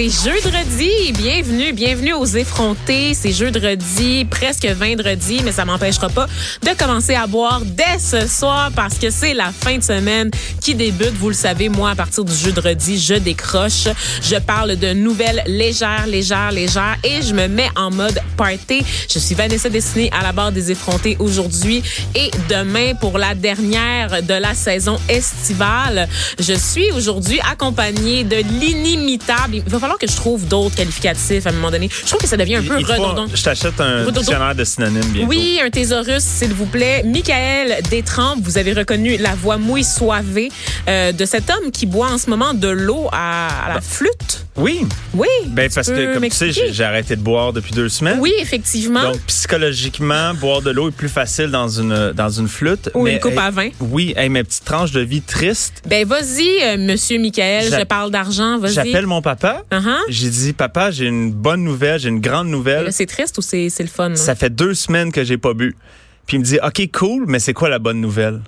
[0.00, 1.12] C'est jeudi.
[1.12, 3.12] Bienvenue, bienvenue aux effrontés.
[3.12, 6.26] C'est jeudi, presque vendredi, mais ça m'empêchera pas
[6.62, 10.30] de commencer à boire dès ce soir parce que c'est la fin de semaine
[10.62, 11.12] qui débute.
[11.18, 13.88] Vous le savez, moi, à partir du jeudi, je décroche.
[14.22, 18.82] Je parle de nouvelles légères, légères, légères et je me mets en mode party.
[19.06, 21.82] Je suis Vanessa Destinée à la barre des effrontés aujourd'hui
[22.14, 26.08] et demain pour la dernière de la saison estivale.
[26.38, 29.62] Je suis aujourd'hui accompagnée de l'inimitable.
[29.98, 31.88] Que je trouve d'autres qualificatifs à un moment donné.
[31.90, 33.26] Je trouve que ça devient un peu redondant.
[33.32, 35.28] Je t'achète un dictionnaire de synonymes bientôt.
[35.28, 37.02] Oui, un thésaurus, s'il vous plaît.
[37.04, 40.50] Michael Détrempe, vous avez reconnu la voix mouille soivée
[40.88, 44.46] euh, de cet homme qui boit en ce moment de l'eau à, à la flûte.
[44.60, 44.86] Oui.
[45.14, 45.28] Oui.
[45.48, 48.18] Ben parce que comme tu sais, j'ai arrêté de boire depuis deux semaines.
[48.20, 49.02] Oui, effectivement.
[49.02, 52.90] Donc psychologiquement, boire de l'eau est plus facile dans une dans une flûte.
[52.94, 53.68] Ou Mais, une coupe hey, à vin.
[53.80, 55.82] Oui, hey, mes petites tranches de vie tristes.
[55.86, 58.74] Ben vas-y, euh, Monsieur Michael, je parle d'argent, vas-y.
[58.74, 59.64] J'appelle mon papa.
[59.72, 59.96] Uh-huh.
[60.08, 62.92] J'ai dit papa, j'ai une bonne nouvelle, j'ai une grande nouvelle.
[62.92, 64.10] C'est triste ou c'est le fun?
[64.10, 64.16] là?
[64.16, 65.76] Ça fait deux semaines que j'ai pas bu.
[66.26, 68.40] Puis il me dit ok cool, mais c'est quoi la bonne nouvelle?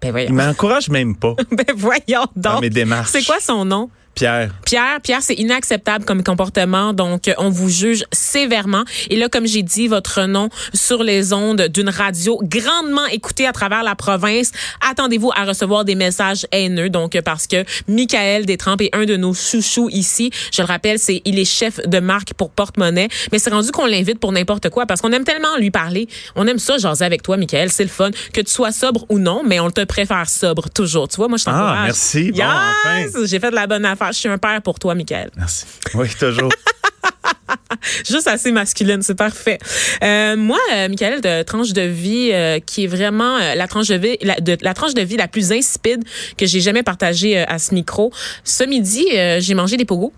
[0.00, 0.28] Ben voyons.
[0.30, 2.62] Il m'encourage même pas Ben voyons dans donc.
[2.62, 3.10] mes démarches.
[3.12, 3.88] C'est quoi son nom?
[4.14, 8.84] Pierre Pierre, Pierre, c'est inacceptable comme comportement, donc euh, on vous juge sévèrement.
[9.10, 13.52] Et là, comme j'ai dit, votre nom sur les ondes d'une radio grandement écoutée à
[13.52, 14.52] travers la province.
[14.88, 19.16] Attendez-vous à recevoir des messages haineux, donc euh, parce que Michael Détrempe est un de
[19.16, 20.30] nos chouchous ici.
[20.52, 23.86] Je le rappelle, c'est il est chef de marque pour porte-monnaie, mais c'est rendu qu'on
[23.86, 26.06] l'invite pour n'importe quoi parce qu'on aime tellement lui parler.
[26.36, 28.10] On aime ça, jaser avec toi, Michael, c'est le fun.
[28.32, 31.08] Que tu sois sobre ou non, mais on te préfère sobre toujours.
[31.08, 31.78] Tu vois, moi je t'encourage.
[31.78, 32.32] Ah, merci.
[32.32, 33.24] Bon, enfin.
[33.24, 34.01] J'ai fait de la bonne affaire.
[34.10, 35.30] Je suis un père pour toi, Michael.
[35.36, 35.64] Merci.
[35.94, 36.50] Oui, toujours.
[38.08, 39.58] Juste assez masculine, c'est parfait.
[40.02, 43.94] Euh, moi, euh, Michael, de tranche de vie euh, qui est vraiment la tranche de
[43.94, 46.04] vie, la, de, la tranche de vie la plus insipide
[46.36, 48.12] que j'ai jamais partagée à ce micro.
[48.44, 49.06] Ce midi,
[49.38, 50.12] j'ai mangé des pogos.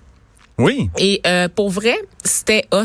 [0.57, 0.89] Oui.
[0.99, 2.85] Et euh, pour vrai, c'était hot.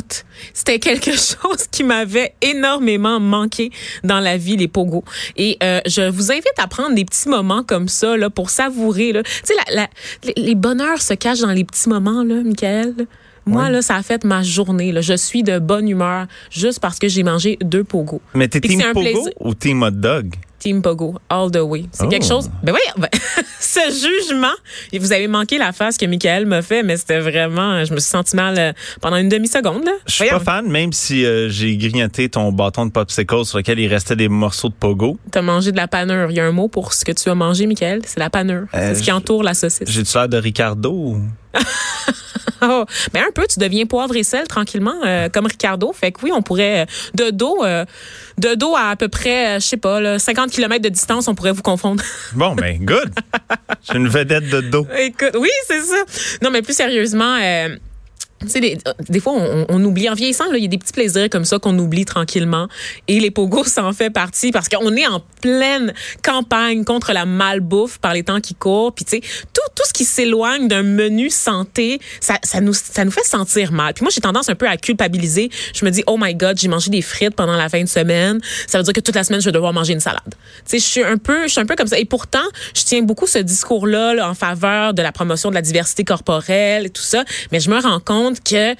[0.53, 3.72] C'était quelque chose qui m'avait énormément manqué
[4.03, 5.03] dans la vie, les pogos.
[5.38, 9.12] Et euh, je vous invite à prendre des petits moments comme ça là, pour savourer.
[9.13, 9.22] là.
[9.24, 12.96] Tu sais, la, la- les, bonheurs se cachent dans les petits moments, là, Michael.
[13.46, 14.91] Moi, là, ça a fait ma journée.
[14.91, 15.01] Là.
[15.01, 18.22] Je suis de bonne humeur juste parce que j'ai mangé deux pogos.
[18.36, 19.31] Mais t'es team Pogo plaisir.
[19.40, 20.34] ou team hot dog?
[20.59, 21.86] Team Pogo, all the way.
[21.92, 22.09] C'est Oh.
[22.09, 22.50] quelque chose.
[22.64, 23.08] Ben oui, ben,
[23.59, 24.53] ce jugement.
[24.92, 27.84] Et vous avez manqué la face que Michael m'a fait, mais c'était vraiment.
[27.86, 29.88] Je me suis senti mal euh, pendant une demi-seconde.
[30.06, 33.80] Je suis pas fan, même si euh, j'ai grignoté ton bâton de popsicle sur lequel
[33.80, 35.18] il restait des morceaux de pogo.
[35.31, 36.30] T'as mangé de la panure.
[36.30, 38.02] Il y a un mot pour ce que tu as mangé, Michael.
[38.06, 38.66] C'est la panure.
[38.74, 39.88] Euh, c'est ce qui entoure la saucisse.
[39.90, 41.18] J'ai-tu l'air de Ricardo?
[42.62, 45.94] Oh, ben un peu, tu deviens poivre et sel tranquillement, euh, comme Ricardo.
[45.94, 47.86] Fait que oui, on pourrait, euh, de dos, euh,
[48.38, 51.28] de dos à à peu près, euh, je sais pas, là, 50 km de distance,
[51.28, 52.04] on pourrait vous confondre.
[52.34, 53.14] Bon, ben, good.
[53.82, 54.86] J'ai une vedette de dos.
[54.98, 56.04] Écoute, oui, c'est ça.
[56.42, 57.76] Non, mais plus sérieusement, euh,
[58.48, 58.78] tu des,
[59.10, 60.10] des fois, on, on oublie.
[60.10, 62.68] En vieillissant, il y a des petits plaisirs comme ça qu'on oublie tranquillement.
[63.08, 67.98] Et les pogos s'en fait partie parce qu'on est en pleine campagne contre la malbouffe
[67.98, 68.94] par les temps qui courent.
[68.94, 73.04] Puis, tu sais, tout, tout ce qui s'éloigne d'un menu santé, ça, ça, nous, ça
[73.04, 73.94] nous fait sentir mal.
[73.94, 75.50] Puis moi, j'ai tendance un peu à culpabiliser.
[75.74, 78.40] Je me dis, oh my God, j'ai mangé des frites pendant la fin de semaine.
[78.68, 80.22] Ça veut dire que toute la semaine, je vais devoir manger une salade.
[80.30, 80.34] Tu
[80.66, 82.00] sais, je suis un peu, je suis un peu comme ça.
[82.00, 82.40] Et pourtant,
[82.74, 86.86] je tiens beaucoup ce discours-là là, en faveur de la promotion de la diversité corporelle
[86.86, 87.24] et tout ça.
[87.52, 88.78] Mais je me rends compte que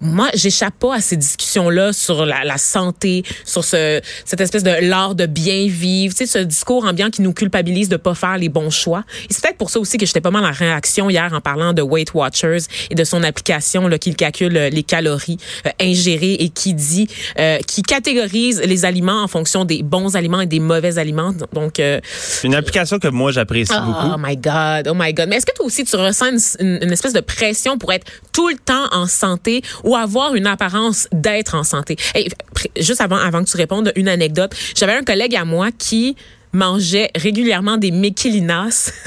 [0.00, 4.70] moi, j'échappe pas à ces discussions-là sur la, la santé, sur ce, cette espèce de
[4.88, 8.38] l'art de bien vivre, tu sais, ce discours ambiant qui nous culpabilise de pas faire
[8.38, 9.04] les bons choix.
[9.28, 11.72] Et c'est peut-être pour ça aussi que j'étais pas mal en réaction hier en parlant
[11.72, 12.58] de Weight Watchers
[12.90, 17.08] et de son application là, qui calcule euh, les calories euh, ingérées et qui dit,
[17.38, 21.32] euh, qui catégorise les aliments en fonction des bons aliments et des mauvais aliments.
[21.52, 24.16] Donc, euh, C'est une application que moi, j'apprécie Oh beaucoup.
[24.18, 25.28] my God, oh my God.
[25.28, 28.06] Mais est-ce que toi aussi, tu ressens une, une- une espèce de pression pour être
[28.32, 31.96] tout le temps en santé ou avoir une apparence d'être en santé?
[32.14, 34.54] Pr- juste avant, avant que tu répondes, une anecdote.
[34.76, 36.14] J'avais un collègue à moi qui
[36.52, 38.92] mangeait régulièrement des méquilinas.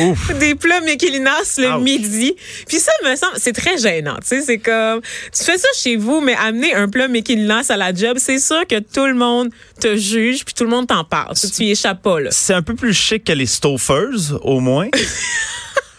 [0.00, 0.32] Ouf.
[0.38, 1.82] des plats méquilinas le Ouch.
[1.82, 2.34] midi.
[2.66, 5.02] Puis ça me semble, c'est très gênant, tu sais, c'est comme,
[5.36, 8.66] tu fais ça chez vous, mais amener un plat méquilinas à la job, c'est sûr
[8.66, 9.50] que tout le monde
[9.82, 11.34] te juge, puis tout le monde t'en parle.
[11.36, 12.30] Tu y échappes pas, là.
[12.32, 14.88] C'est un peu plus chic que les Stoufers, au moins.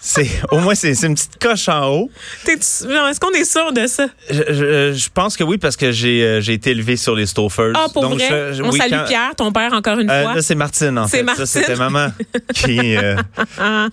[0.05, 2.11] c'est Au moins, c'est une petite coche en haut.
[2.45, 4.07] Est-ce qu'on est sûr de ça?
[4.29, 7.25] Je, je- je pense que oui, parce que j'ai euh, j'ai été élevé sur les
[7.25, 7.71] Stoufers.
[7.73, 8.27] Ah, pour Donc, vrai?
[8.51, 10.35] je- je- On oui, salue quand- Pierre, ton père, encore une Euh, fois.
[10.35, 11.23] là, c'est Martine, en C'est fait.
[11.23, 11.45] Martine.
[11.45, 12.09] Ça, c'était maman
[12.53, 13.15] qui, euh,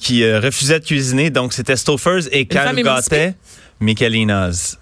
[0.00, 1.30] qui euh, refusait de cuisiner.
[1.30, 3.34] Donc, c'était Stoufers et quand gâtait,
[3.80, 4.76] Michelinas.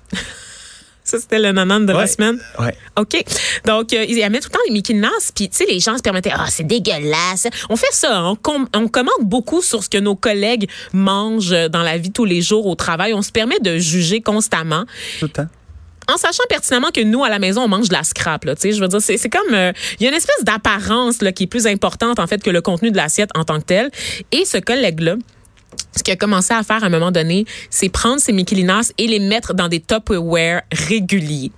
[1.08, 2.38] Ça, c'était le nanan de la semaine.
[2.58, 2.74] Ouais.
[2.98, 3.24] OK.
[3.64, 5.96] Donc, euh, ils aimaient tout le temps les Mickey Nas, puis tu sais, les gens
[5.96, 7.46] se permettaient, ah, c'est dégueulasse.
[7.70, 8.24] On fait ça, hein.
[8.32, 12.26] on, com- on commande beaucoup sur ce que nos collègues mangent dans la vie tous
[12.26, 13.14] les jours au travail.
[13.14, 14.84] On se permet de juger constamment.
[15.18, 15.46] Tout le temps.
[16.12, 18.44] En sachant pertinemment que nous, à la maison, on mange de la scrap.
[18.44, 19.54] Là, tu sais, je veux dire, c'est comme...
[19.54, 22.50] euh, Il y a une espèce d'apparence là, qui est plus importante, en fait, que
[22.50, 23.90] le contenu de l'assiette en tant que tel.
[24.32, 25.16] Et ce collègue-là,
[25.96, 29.06] ce qu'il a commencé à faire à un moment donné, c'est prendre ses Michelinas et
[29.06, 31.50] les mettre dans des Tupperware réguliers.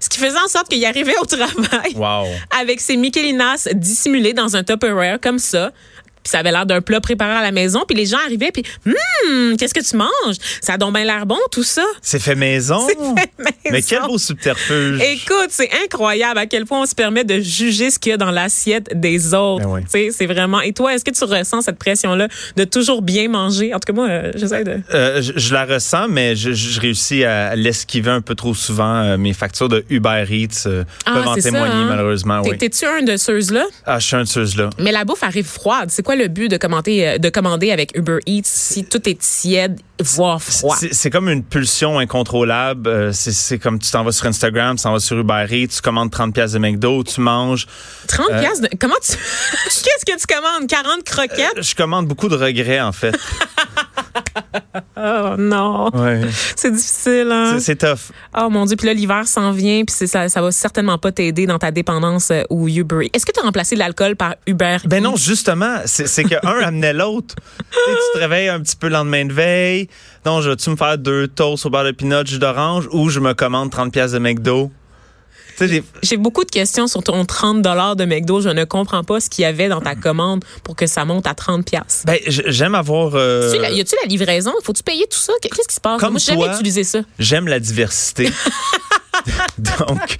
[0.00, 2.26] Ce qui faisait en sorte qu'il arrivait au travail Wow.
[2.60, 5.72] avec ses Michelinas dissimulés dans un Tupperware comme ça.
[6.22, 7.82] Puis ça avait l'air d'un plat préparé à la maison.
[7.86, 10.36] Puis les gens arrivaient, puis Hum, qu'est-ce que tu manges?
[10.60, 11.84] Ça a donc bien l'air bon, tout ça.
[12.00, 12.80] C'est fait maison.
[12.88, 13.00] C'est fait
[13.38, 13.52] maison.
[13.70, 15.00] Mais quel beau subterfuge.
[15.02, 18.16] Écoute, c'est incroyable à quel point on se permet de juger ce qu'il y a
[18.16, 19.64] dans l'assiette des autres.
[19.66, 20.10] Ben oui.
[20.12, 20.60] C'est vraiment.
[20.60, 23.72] Et toi, est-ce que tu ressens cette pression-là de toujours bien manger?
[23.74, 24.80] En tout cas, moi, euh, j'essaie de.
[24.92, 29.02] Euh, je, je la ressens, mais je, je réussis à l'esquiver un peu trop souvent.
[29.02, 31.86] Euh, mes factures de Uber Eats euh, Ah, peuvent en c'est ça, témoigner, hein?
[31.88, 32.42] malheureusement.
[32.42, 32.58] T'es- Oui.
[32.58, 33.64] T'es-tu un de ceux-là?
[33.86, 34.70] Ah, je suis un de ceux-là.
[34.78, 35.88] Mais la bouffe arrive froide.
[35.90, 39.18] C'est quoi le but de commander, euh, de commander avec Uber Eats si tout est
[39.18, 40.76] tiède, voire froid?
[40.92, 42.88] C'est comme une pulsion incontrôlable.
[42.88, 45.80] Euh, c'est comme tu t'en vas sur Instagram, tu t'en vas sur Uber Eats, tu
[45.82, 47.66] commandes 30 pièces de McDo, tu manges.
[48.08, 49.12] 30 Euh, piastres de- Comment tu.
[49.64, 50.68] Qu'est-ce que tu commandes?
[50.68, 51.62] 40 croquettes?
[51.62, 53.14] Je commande beaucoup de regrets, en fait.
[54.96, 55.90] Oh non.
[55.94, 56.20] Ouais.
[56.56, 57.58] C'est difficile, hein?
[57.58, 58.12] C'est- tough.
[58.38, 61.46] Oh mon Dieu, puis là, l'hiver s'en vient, puis ça, ça va certainement pas t'aider
[61.46, 63.10] dans ta dépendance euh, au Uber.
[63.12, 64.76] Est-ce que tu as remplacé l'alcool par Uber?
[64.84, 67.34] Ben non, justement, c'est que un amenait l'autre.
[67.72, 69.88] Tu tu te réveilles un petit peu le lendemain de veille.
[70.26, 73.18] Non, je vais-tu me faire deux toasts au beurre de pinot, jus d'orange, ou je
[73.18, 74.70] me commande 30 pièces de McDo?
[76.02, 78.40] J'ai- beaucoup de questions sur ton 30 de McDo.
[78.40, 81.26] Je ne comprends pas ce qu'il y avait dans ta commande pour que ça monte
[81.26, 82.02] à 30 pièces.
[82.06, 83.12] ben, j'aime avoir...
[83.14, 84.52] euh, Y a-tu la livraison?
[84.62, 85.32] Faut-tu payer tout ça?
[85.42, 86.00] Qu'est-ce qui se passe?
[86.00, 87.00] Comme Moi, j'ai jamais utilisé ça.
[87.18, 88.28] J'aime la diversité.
[89.58, 90.18] donc,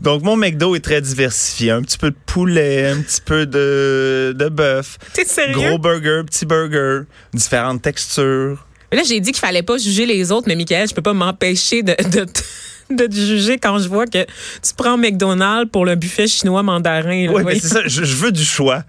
[0.00, 1.70] donc, mon McDo est très diversifié.
[1.70, 4.98] Un petit peu de poulet, un petit peu de, de bœuf.
[5.12, 5.54] T'es sérieux?
[5.54, 8.64] Gros burger, petit burger, différentes textures.
[8.92, 11.14] Mais Là, j'ai dit qu'il fallait pas juger les autres, mais Michael, je peux pas
[11.14, 12.26] m'empêcher de, de,
[12.90, 17.28] de te juger quand je vois que tu prends McDonald's pour le buffet chinois mandarin.
[17.28, 17.80] Oui, mais c'est ça.
[17.86, 18.84] Je, je veux du choix.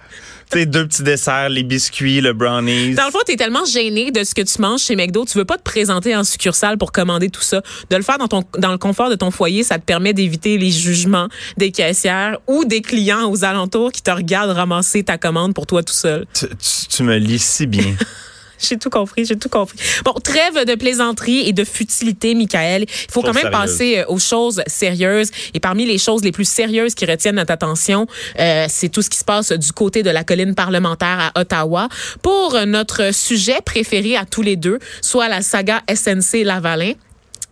[0.52, 2.94] Tu sais, deux petits desserts, les biscuits, le brownies.
[2.94, 5.40] Dans le fond, tu es tellement gêné de ce que tu manges chez McDo, tu
[5.40, 7.64] veux pas te présenter en succursale pour commander tout ça.
[7.90, 10.60] De le faire dans ton dans le confort de ton foyer, ça te permet d'éviter
[10.60, 15.56] les jugements des caissières ou des clients aux alentours qui te regardent ramasser ta commande
[15.56, 16.28] pour toi tout seul.
[16.36, 17.96] Tu, tu- tu me lis si bien.
[18.60, 19.78] J'ai tout compris, j'ai tout compris.
[20.04, 22.84] Bon, trêve de plaisanterie et de futilité, Michael.
[22.84, 23.72] Il faut Chose quand même sérieuse.
[23.72, 25.32] passer euh, aux choses sérieuses.
[25.54, 28.08] Et parmi les choses les plus sérieuses qui retiennent notre attention,
[28.40, 31.90] euh, c'est tout ce qui se passe du côté de la colline parlementaire à Ottawa
[32.22, 36.94] pour euh, notre sujet préféré à tous les deux, soit la saga SNC Lavalin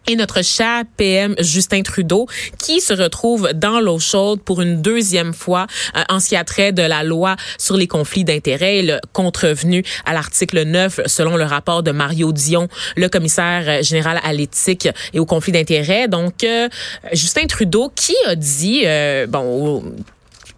[0.07, 2.27] et notre cher PM Justin Trudeau
[2.57, 6.43] qui se retrouve dans l'eau chaude pour une deuxième fois euh, en ce qui a
[6.43, 11.43] trait de la loi sur les conflits d'intérêts, le contrevenu à l'article 9 selon le
[11.43, 16.07] rapport de Mario Dion, le commissaire euh, général à l'éthique et aux conflits d'intérêts.
[16.07, 16.67] Donc euh,
[17.13, 19.83] Justin Trudeau qui a dit euh, bon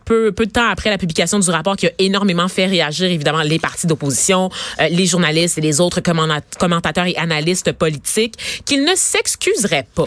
[0.05, 3.41] peu, peu de temps après la publication du rapport qui a énormément fait réagir évidemment
[3.41, 8.35] les partis d'opposition, euh, les journalistes et les autres commentateurs et analystes politiques,
[8.65, 10.05] qu'il ne s'excuserait pas.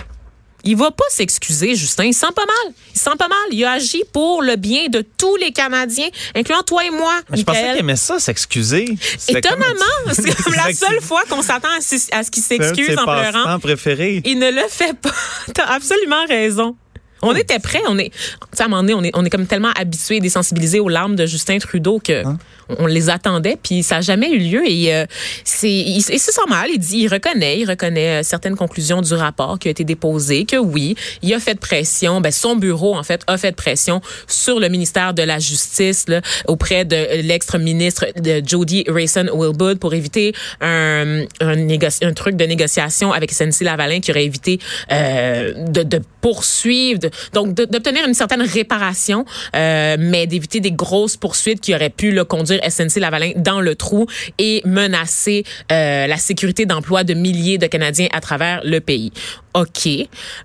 [0.64, 2.04] Il va pas s'excuser, Justin.
[2.04, 2.74] Il sent pas mal.
[2.94, 3.38] Il sent pas mal.
[3.52, 7.38] Il a agi pour le bien de tous les Canadiens, incluant toi et moi, Mais
[7.38, 8.84] je pensais qu'il aimait ça, s'excuser.
[9.28, 13.58] Étonnamment, c'est comme la seule fois qu'on s'attend à, ce qu'il s'excuse en pleurant.
[13.60, 14.20] préférés.
[14.24, 15.14] Il ne le fait pas.
[15.54, 16.76] T'as absolument raison.
[17.22, 18.18] On était prêts, on est, tu
[18.52, 21.16] sais, à un moment donné, on est, on est comme tellement habitués, désensibilisés aux larmes
[21.16, 22.38] de Justin Trudeau que Hein?
[22.78, 24.62] on les attendait, puis ça n'a jamais eu lieu.
[24.70, 25.06] Et euh,
[25.42, 26.68] c'est, il, il se sent mal.
[26.70, 30.44] Il dit, il reconnaît, il reconnaît euh, certaines conclusions du rapport qui a été déposé,
[30.44, 32.20] que oui, il a fait de pression.
[32.20, 36.04] Ben, son bureau en fait a fait de pression sur le ministère de la Justice
[36.08, 42.36] là, auprès de l'ex-ministre de Jody Rayson Wilbur pour éviter un, un, négoci- un truc
[42.36, 44.58] de négociation avec SNC Lavalin qui aurait évité
[44.92, 49.24] euh, de, de poursuivre, de- donc d'obtenir une certaine réparation,
[49.54, 53.74] euh, mais d'éviter des grosses poursuites qui auraient pu le conduire SNC Lavalin dans le
[53.74, 54.06] trou
[54.38, 59.12] et menacer euh, la sécurité d'emploi de milliers de Canadiens à travers le pays.
[59.54, 59.88] OK.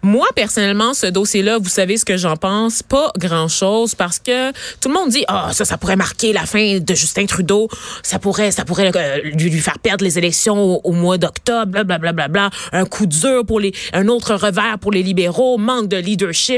[0.01, 2.81] Moi, personnellement, ce dossier-là, vous savez ce que j'en pense?
[2.81, 6.79] Pas grand-chose parce que tout le monde dit, ah, ça, ça pourrait marquer la fin
[6.79, 7.67] de Justin Trudeau.
[8.01, 12.11] Ça pourrait, ça pourrait euh, lui, faire perdre les élections au, mois d'octobre, blablabla.
[12.13, 12.49] Bla, bla, bla.
[12.71, 16.52] Un coup dur pour les, un autre revers pour les libéraux, manque de leadership,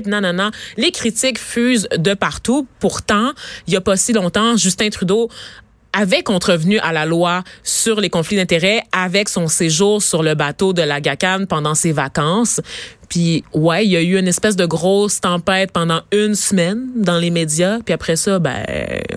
[0.78, 2.68] Les critiques fusent de partout.
[2.80, 3.32] Pourtant,
[3.68, 5.30] il y a pas si longtemps, Justin Trudeau
[5.94, 10.74] avait contrevenu à la loi sur les conflits d'intérêts avec son séjour sur le bateau
[10.74, 12.60] de la GACAN pendant ses vacances.
[13.10, 17.18] Puis ouais, il y a eu une espèce de grosse tempête pendant une semaine dans
[17.18, 17.80] les médias.
[17.84, 18.66] Puis après ça, ben,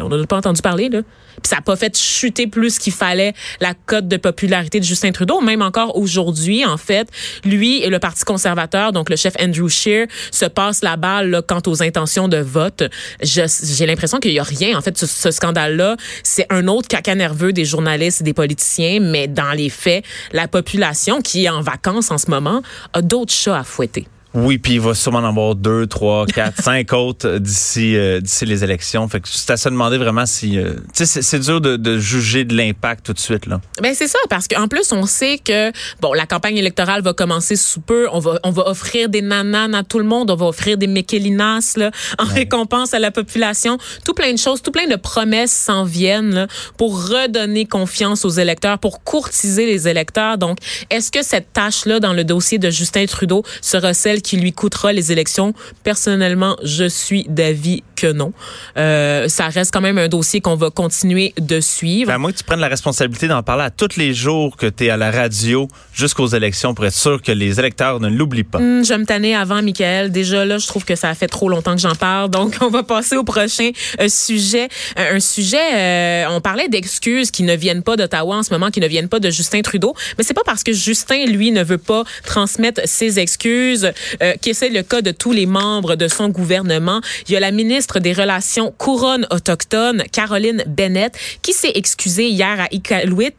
[0.00, 1.02] on n'a pas entendu parler là.
[1.42, 5.12] Puis ça n'a pas fait chuter plus qu'il fallait la cote de popularité de Justin
[5.12, 5.40] Trudeau.
[5.40, 7.08] Même encore aujourd'hui, en fait,
[7.44, 11.42] lui et le Parti conservateur, donc le chef Andrew Scheer, se passent la balle là,
[11.42, 12.82] quant aux intentions de vote.
[13.22, 14.76] J'ai l'impression qu'il y a rien.
[14.76, 19.00] En fait, ce, ce scandale-là, c'est un autre caca nerveux des journalistes et des politiciens.
[19.00, 23.32] Mais dans les faits, la population qui est en vacances en ce moment a d'autres
[23.32, 24.17] chats à fouetter.
[24.34, 28.44] Oui, puis il va sûrement en avoir deux, trois, quatre, cinq autres d'ici euh, d'ici
[28.44, 29.08] les élections.
[29.08, 31.98] Fait que c'est à se demander vraiment si, euh, tu sais, c'est dur de, de,
[31.98, 33.60] juger de l'impact tout de suite là.
[33.82, 37.56] Ben c'est ça, parce qu'en plus on sait que bon, la campagne électorale va commencer
[37.56, 38.06] sous peu.
[38.12, 40.86] On va on va offrir des nananes à tout le monde, on va offrir des
[40.86, 43.78] mékélinas là, en récompense à la population.
[44.04, 48.30] Tout plein de choses, tout plein de promesses s'en viennent là, pour redonner confiance aux
[48.30, 50.36] électeurs, pour courtiser les électeurs.
[50.36, 50.58] Donc,
[50.90, 54.52] est-ce que cette tâche là dans le dossier de Justin Trudeau sera celle qui lui
[54.52, 55.54] coûtera les élections.
[55.84, 58.32] Personnellement, je suis d'avis que non.
[58.76, 62.08] Euh, ça reste quand même un dossier qu'on va continuer de suivre.
[62.08, 64.66] Ben, à moins que tu prennes la responsabilité d'en parler à tous les jours que
[64.66, 68.44] tu es à la radio jusqu'aux élections pour être sûr que les électeurs ne l'oublient
[68.44, 68.58] pas.
[68.58, 70.12] Hum, je me tannais avant, Michael.
[70.12, 72.30] Déjà là, je trouve que ça a fait trop longtemps que j'en parle.
[72.30, 73.70] Donc, on va passer au prochain
[74.00, 74.68] euh, sujet.
[74.98, 78.70] Euh, un sujet, euh, on parlait d'excuses qui ne viennent pas d'Ottawa en ce moment,
[78.70, 79.94] qui ne viennent pas de Justin Trudeau.
[80.16, 83.90] Mais c'est pas parce que Justin, lui, ne veut pas transmettre ses excuses
[84.22, 87.00] euh, qui c'est le cas de tous les membres de son gouvernement.
[87.28, 92.60] Il y a la ministre des Relations couronne autochtone, Caroline Bennett, qui s'est excusée hier
[92.60, 93.32] à Iqaluit.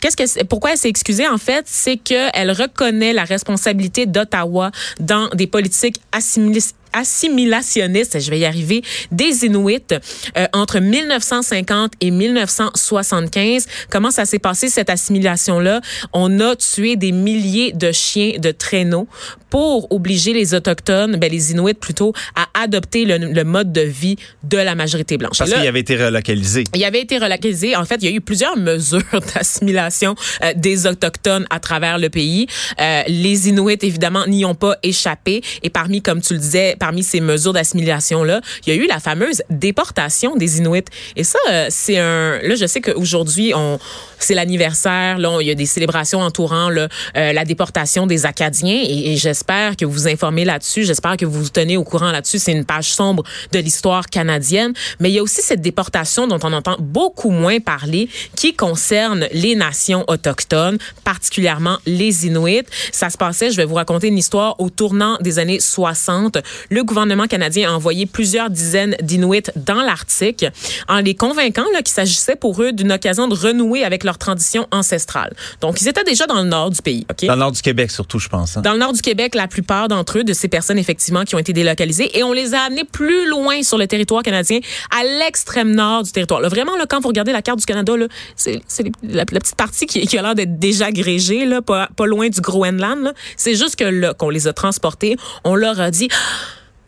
[0.00, 5.28] Qu'est-ce que pourquoi elle s'est excusée en fait, c'est qu'elle reconnaît la responsabilité d'Ottawa dans
[5.28, 6.60] des politiques assimilées
[6.94, 8.82] assimilationniste, je vais y arriver,
[9.12, 13.66] des Inuits euh, entre 1950 et 1975.
[13.90, 15.80] Comment ça s'est passé cette assimilation-là?
[16.12, 19.08] On a tué des milliers de chiens de traîneau
[19.50, 24.16] pour obliger les Autochtones, ben les Inuits plutôt, à adopter le, le mode de vie
[24.42, 25.38] de la majorité blanche.
[25.38, 26.64] Parce qu'il avait été relocalisé.
[26.74, 27.76] Il avait été relocalisé.
[27.76, 29.02] En fait, il y a eu plusieurs mesures
[29.34, 32.48] d'assimilation euh, des Autochtones à travers le pays.
[32.80, 35.40] Euh, les Inuits, évidemment, n'y ont pas échappé.
[35.62, 39.00] Et parmi, comme tu le disais, parmi ces mesures d'assimilation-là, il y a eu la
[39.00, 40.84] fameuse déportation des Inuits.
[41.16, 42.38] Et ça, euh, c'est un...
[42.42, 43.78] Là, je sais qu'aujourd'hui, on
[44.24, 45.18] c'est l'anniversaire.
[45.18, 48.82] Là, il y a des célébrations entourant là, euh, la déportation des Acadiens.
[48.82, 50.84] Et, et j'espère que vous vous informez là-dessus.
[50.84, 52.38] J'espère que vous vous tenez au courant là-dessus.
[52.38, 54.72] C'est une page sombre de l'histoire canadienne.
[55.00, 59.28] Mais il y a aussi cette déportation dont on entend beaucoup moins parler, qui concerne
[59.32, 62.66] les nations autochtones, particulièrement les Inuits.
[62.92, 66.38] Ça se passait, je vais vous raconter une histoire, au tournant des années 60
[66.70, 70.46] le gouvernement canadien a envoyé plusieurs dizaines d'Inuits dans l'Arctique
[70.88, 75.34] en les convainquant qu'il s'agissait pour eux d'une occasion de renouer avec leur tradition ancestrale.
[75.60, 77.06] Donc, ils étaient déjà dans le nord du pays.
[77.22, 78.56] Dans le nord du Québec, surtout, je pense.
[78.56, 78.62] Hein?
[78.62, 81.38] Dans le nord du Québec, la plupart d'entre eux, de ces personnes, effectivement, qui ont
[81.38, 85.74] été délocalisées, et on les a amenés plus loin sur le territoire canadien, à l'extrême
[85.74, 86.40] nord du territoire.
[86.40, 87.92] Là, vraiment, là, quand vous regardez la carte du Canada,
[88.36, 88.60] c'est
[89.02, 92.28] la, la, petite partie qui, qui a l'air d'être déjà agrégée, là, pas, pas loin
[92.28, 93.14] du Groenland.
[93.36, 96.08] C'est juste que là, qu'on les a transportés, on leur a dit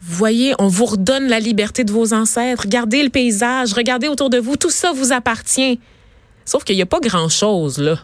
[0.08, 2.62] voyez, on vous redonne la liberté de vos ancêtres.
[2.62, 5.80] Regardez le paysage, regardez autour de vous, tout ça vous appartient.
[6.46, 7.98] Sauf qu'il n'y a pas grand-chose, là.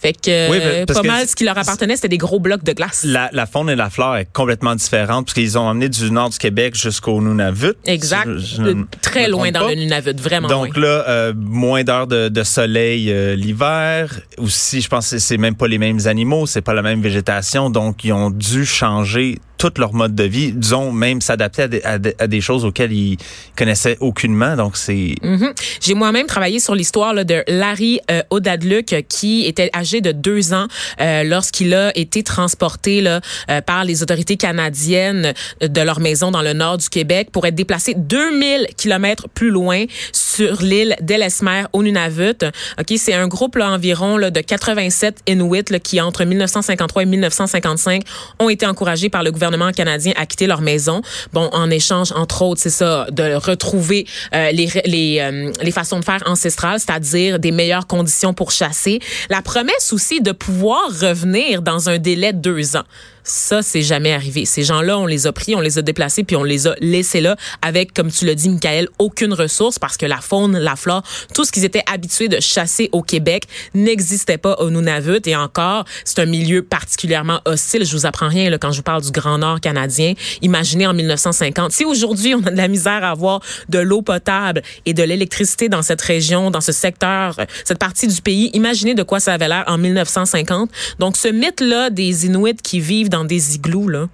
[0.00, 3.04] Fait que oui, pas mal ce qui leur appartenait, c'était des gros blocs de glace.
[3.04, 6.38] La, la, faune et la flore est complètement différente puisqu'ils ont emmené du nord du
[6.38, 7.74] Québec jusqu'au Nunavut.
[7.86, 8.26] Exact.
[8.38, 9.68] Je, je, Très loin dans pas.
[9.74, 10.86] le Nunavut, vraiment Donc loin.
[10.86, 14.20] là, euh, moins d'heures de, de, soleil euh, l'hiver.
[14.38, 17.68] Aussi, je pense que c'est même pas les mêmes animaux, c'est pas la même végétation.
[17.70, 21.82] Donc, ils ont dû changer tout leur mode de vie, disons même s'adapter à, des,
[21.84, 23.18] à, à des choses auxquelles ils
[23.58, 24.56] connaissaient aucunement.
[24.56, 25.14] Donc c'est.
[25.22, 25.52] Mm -hmm.
[25.84, 30.66] J'ai moi-même travaillé sur l'histoire de Larry euh, Odadluc qui était âgé de deux ans
[31.00, 33.20] euh, lorsqu'il a été transporté là,
[33.50, 37.56] euh, par les autorités canadiennes de leur maison dans le nord du Québec pour être
[37.56, 42.44] déplacé 2000 kilomètres plus loin sur l'île d'Ellesmer au Nunavut.
[42.78, 47.06] Ok, c'est un groupe là environ là, de 87 Inuits là, qui entre 1953 et
[47.06, 48.02] 1955
[48.38, 51.02] ont été encouragés par le gouvernement canadien à quitter leur maison.
[51.32, 55.98] Bon, en échange, entre autres, c'est ça, de retrouver euh, les, les, euh, les façons
[55.98, 59.00] de faire ancestrales, c'est-à-dire des meilleures conditions pour chasser.
[59.28, 62.84] La promesse aussi de pouvoir revenir dans un délai de deux ans.
[63.22, 64.44] Ça, c'est jamais arrivé.
[64.44, 67.20] Ces gens-là, on les a pris, on les a déplacés, puis on les a laissés
[67.20, 71.02] là avec, comme tu l'as dit, Michael, aucune ressource parce que la faune, la flore,
[71.34, 75.26] tout ce qu'ils étaient habitués de chasser au Québec n'existait pas au Nunavut.
[75.26, 77.84] Et encore, c'est un milieu particulièrement hostile.
[77.84, 80.14] Je vous apprends rien là, quand je vous parle du Grand Nord canadien.
[80.42, 81.72] Imaginez en 1950.
[81.72, 85.68] Si aujourd'hui, on a de la misère à avoir de l'eau potable et de l'électricité
[85.68, 89.48] dans cette région, dans ce secteur, cette partie du pays, imaginez de quoi ça avait
[89.48, 90.70] l'air en 1950.
[90.98, 94.08] Donc, ce mythe-là des Inuits qui vivent dans des igloos, là,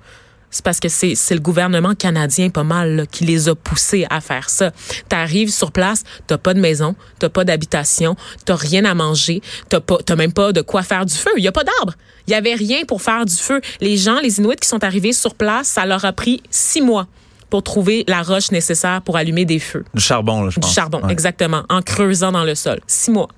[0.50, 4.20] c'est parce que c'est le gouvernement canadien pas mal là, qui les a poussés à
[4.20, 4.70] faire ça.
[5.08, 9.42] Tu arrives sur place, t'as pas de maison, t'as pas d'habitation, t'as rien à manger,
[9.68, 11.30] t'as pas, t'as même pas de quoi faire du feu.
[11.36, 11.94] Il y a pas d'arbre.
[12.26, 13.60] Il y avait rien pour faire du feu.
[13.80, 17.06] Les gens, les Inuits qui sont arrivés sur place, ça leur a pris six mois
[17.50, 19.84] pour trouver la roche nécessaire pour allumer des feux.
[19.94, 20.70] Du charbon, là, je pense.
[20.70, 22.80] Du charbon, exactement, en creusant dans le sol.
[22.86, 23.28] Six mois.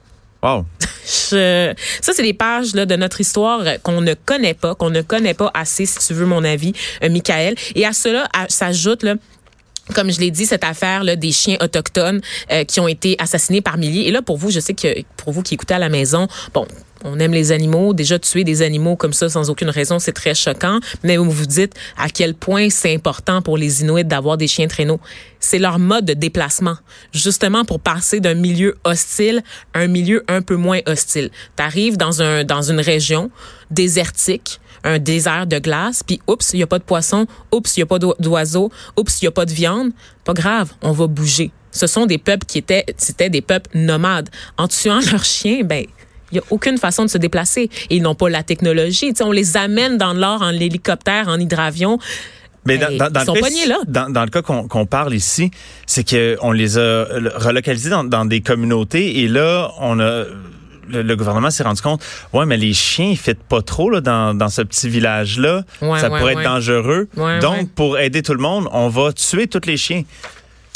[0.42, 0.64] Wow.
[1.04, 5.34] Ça, c'est des pages là, de notre histoire qu'on ne connaît pas, qu'on ne connaît
[5.34, 7.54] pas assez, si tu veux mon avis, euh, Michael.
[7.74, 9.04] Et à cela s'ajoute
[9.94, 13.78] comme je l'ai dit, cette affaire des chiens autochtones euh, qui ont été assassinés par
[13.78, 14.08] milliers.
[14.08, 16.66] Et là, pour vous, je sais que pour vous qui écoutez à la maison, bon,
[17.04, 17.94] on aime les animaux.
[17.94, 20.80] Déjà, tuer des animaux comme ça sans aucune raison, c'est très choquant.
[21.02, 24.68] Mais vous vous dites à quel point c'est important pour les Inuits d'avoir des chiens
[24.68, 25.00] traîneaux.
[25.40, 26.76] C'est leur mode de déplacement,
[27.12, 31.30] justement pour passer d'un milieu hostile à un milieu un peu moins hostile.
[31.54, 33.30] T'arrives dans un dans une région
[33.70, 37.80] désertique, un désert de glace, puis oups, il y a pas de poisson, oups, il
[37.80, 39.92] y a pas d'oiseaux, oups, il y a pas de viande.
[40.24, 41.52] Pas grave, on va bouger.
[41.70, 44.30] Ce sont des peuples qui étaient c'était des peuples nomades.
[44.56, 45.86] En tuant leurs chiens, ben
[46.32, 47.70] il n'y a aucune façon de se déplacer.
[47.90, 49.12] Et ils n'ont pas la technologie.
[49.20, 51.98] on les amène dans l'or en hélicoptère, en hydravion.
[52.66, 53.78] Mais dans, dans, dans, le cas, là.
[53.86, 55.50] Dans, dans le cas qu'on qu'on parle ici,
[55.86, 57.04] c'est qu'on les a
[57.36, 60.24] relocalisés dans, des communautés et là, on a
[60.88, 64.00] le, le gouvernement s'est rendu compte, ouais, mais les chiens, ils ne pas trop là,
[64.00, 65.62] dans, dans ce petit village-là.
[65.82, 66.42] Ouais, ça ouais, pourrait ouais.
[66.42, 67.08] être dangereux.
[67.16, 70.02] Ouais, Donc, pour aider tout le monde, on va tuer tous les chiens.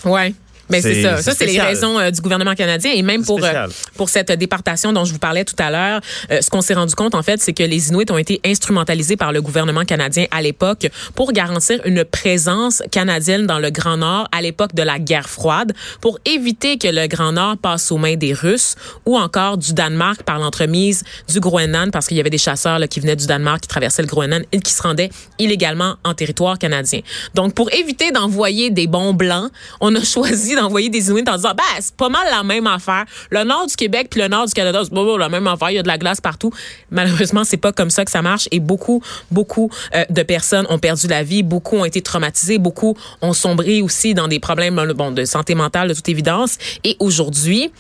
[0.05, 0.35] Ouais.
[0.73, 1.23] Mais c'est C'est- ça.
[1.23, 2.91] Ça, c'est les raisons euh, du gouvernement canadien.
[2.95, 6.01] Et même pour, euh, pour cette déportation dont je vous parlais tout à l'heure,
[6.31, 9.17] euh, ce qu'on s'est rendu compte, en fait, c'est que les Inuits ont été instrumentalisés
[9.17, 14.29] par le gouvernement canadien à l'époque pour garantir une présence canadienne dans le Grand Nord
[14.33, 18.17] à l'époque de la guerre froide, pour éviter que le Grand Nord passe aux mains
[18.17, 18.75] des Russes
[19.07, 22.89] ou encore du Danemark par l'entremise du Groenland, parce qu'il y avait des chasseurs là,
[22.89, 26.59] qui venaient du Danemark, qui traversaient le Groenland et qui se rendaient illégalement en territoire
[26.59, 27.01] canadien.
[27.35, 31.55] Donc, pour éviter d'envoyer des bons blancs, on a choisi d'envoyer des Inuits en disant,
[31.57, 33.05] ben, c'est pas mal la même affaire.
[33.31, 35.71] Le nord du Québec puis le nord du Canada, c'est pas la même affaire.
[35.71, 36.53] Il y a de la glace partout.
[36.91, 40.79] Malheureusement, c'est pas comme ça que ça marche et beaucoup, beaucoup euh, de personnes ont
[40.79, 41.43] perdu la vie.
[41.43, 42.59] Beaucoup ont été traumatisés.
[42.59, 46.59] Beaucoup ont sombré aussi dans des problèmes bon, de santé mentale, de toute évidence.
[46.85, 47.71] Et aujourd'hui,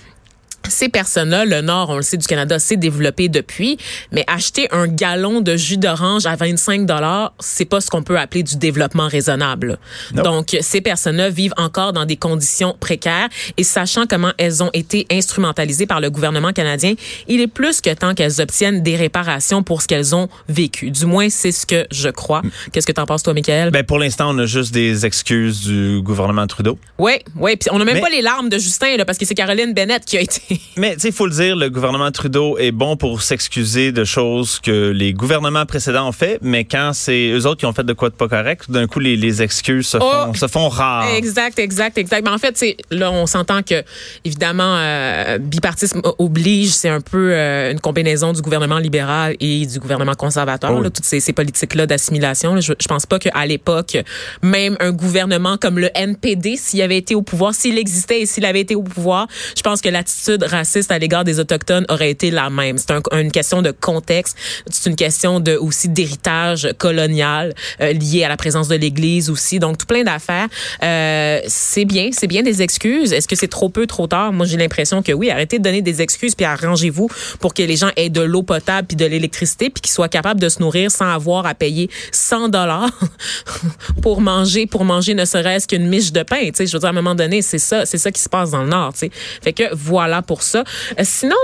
[0.68, 3.78] ces personnes-là, le nord, on le sait, du Canada, s'est développé depuis,
[4.10, 8.18] mais acheter un gallon de jus d'orange à 25 dollars, c'est pas ce qu'on peut
[8.18, 9.78] appeler du développement raisonnable.
[10.12, 15.06] Donc, ces personnes-là vivent encore dans des conditions précaires et sachant comment elles ont été
[15.10, 16.94] instrumentalisées par le gouvernement canadien,
[17.28, 20.90] il est plus que temps qu'elles obtiennent des réparations pour ce qu'elles ont vécu.
[20.90, 22.42] Du moins, c'est ce que je crois.
[22.72, 23.70] Qu'est-ce que t'en penses, toi, Michael?
[23.70, 26.78] Ben, pour l'instant, on a juste des excuses du gouvernement Trudeau.
[26.98, 27.56] oui, oui.
[27.56, 29.72] Puis on n'a même Mais- pas les larmes de Justin, là, parce que c'est Caroline
[29.74, 30.51] Bennett qui a été...
[30.76, 34.04] Mais, tu sais, il faut le dire, le gouvernement Trudeau est bon pour s'excuser de
[34.04, 37.84] choses que les gouvernements précédents ont fait, mais quand c'est eux autres qui ont fait
[37.84, 40.10] de quoi de pas correct, d'un coup, les, les excuses se, Oh!
[40.26, 41.08] font, se font rares.
[41.14, 42.24] Exact, exact, exact.
[42.24, 43.82] Mais en fait, là, on s'entend que
[44.24, 49.78] évidemment, euh, bipartisme oblige, c'est un peu euh, une combinaison du gouvernement libéral et du
[49.78, 50.72] gouvernement conservateur.
[50.76, 52.60] Oh là, toutes ces, ces politiques-là d'assimilation.
[52.60, 53.96] Je, je pense pas qu'à l'époque,
[54.42, 58.44] même un gouvernement comme le NPD, s'il avait été au pouvoir, s'il existait et s'il
[58.44, 62.30] avait été au pouvoir, je pense que l'attitude raciste à l'égard des autochtones aurait été
[62.30, 62.78] la même.
[62.78, 64.36] C'est un- une question de contexte,
[64.70, 69.58] c'est une question de aussi d'héritage colonial euh, lié à la présence de l'Église aussi.
[69.58, 70.48] Donc tout plein d'affaires.
[70.82, 73.12] Euh, c'est bien, c'est bien des excuses.
[73.12, 74.32] Est-ce que c'est trop peu, trop tard?
[74.32, 75.30] Moi j'ai l'impression que oui.
[75.30, 77.08] Arrêtez de donner des excuses puis arrangez-vous
[77.40, 80.40] pour que les gens aient de l'eau potable puis de l'électricité puis qu'ils soient capables
[80.40, 82.90] de se nourrir sans avoir à payer 100 dollars
[84.02, 86.46] pour manger, pour manger ne serait-ce qu'une miche de pain.
[86.46, 88.28] Tu sais, je veux dire à un moment donné, c'est ça, c'est ça qui se
[88.28, 88.92] passe dans le Nord.
[88.94, 89.10] Tu sais,
[89.42, 90.64] fait que voilà pour ça.
[90.98, 91.36] Euh, sinon.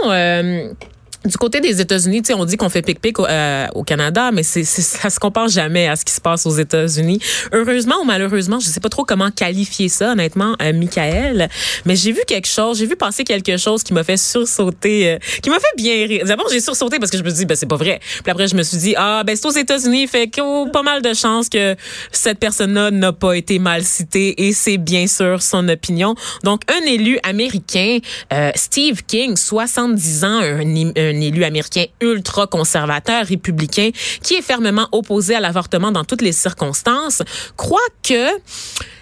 [1.24, 4.64] Du côté des États-Unis, on dit qu'on fait pic-pic au, euh, au Canada, mais c'est,
[4.64, 7.20] c'est, ça se compare jamais à ce qui se passe aux États-Unis.
[7.52, 11.48] Heureusement ou malheureusement, je sais pas trop comment qualifier ça, honnêtement, euh, Michael,
[11.85, 15.18] mais j'ai vu quelque chose, j'ai vu passer quelque chose qui m'a fait sursauter, euh,
[15.42, 16.24] qui m'a fait bien rire.
[16.24, 18.00] D'abord, j'ai sursauté parce que je me suis dit, ben c'est pas vrai.
[18.22, 20.66] Puis après, je me suis dit, ah, ben c'est aux États-Unis, fait qu'il y a
[20.70, 21.74] pas mal de chances que
[22.12, 26.14] cette personne-là n'a pas été mal citée et c'est bien sûr son opinion.
[26.44, 27.98] Donc, un élu américain,
[28.33, 33.90] euh, Steve King, 70 ans, un un élu américain ultra-conservateur, républicain,
[34.22, 37.22] qui est fermement opposé à l'avortement dans toutes les circonstances,
[37.56, 38.28] croit que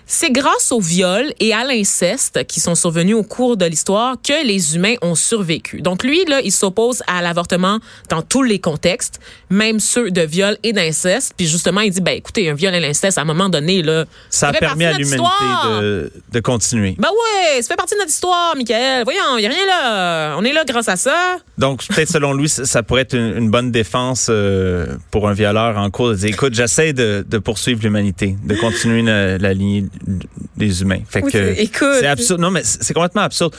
[0.06, 4.46] c'est grâce au viol et à l'inceste qui sont survenus au cours de l'histoire que
[4.46, 5.80] les humains ont survécu.
[5.82, 10.56] Donc lui, là, il s'oppose à l'avortement dans tous les contextes, même ceux de viol
[10.62, 11.34] et d'inceste.
[11.36, 14.04] Puis justement, il dit, ben écoutez, un viol et l'inceste, à un moment donné, là,
[14.30, 15.24] ça, a fait permis à l'humanité
[15.80, 16.94] de, de continuer.
[16.98, 19.02] Ben ouais, ça fait partie de notre histoire, Michael.
[19.04, 20.36] Voyons, il y a rien là.
[20.38, 21.38] On est là grâce à ça.
[21.58, 25.32] Donc, peut-être selon lui, ça ça pourrait être une, une bonne défense euh, pour un
[25.32, 29.54] violeur en cours de dire, écoute, j'essaie de, de poursuivre l'humanité, de continuer la, la
[29.54, 29.86] lignée
[30.56, 31.00] des humains.
[31.08, 31.88] Fait Oui, que c'est- écoute.
[32.00, 32.40] c'est absurde.
[32.40, 33.54] Non, mais c'est complètement absurde.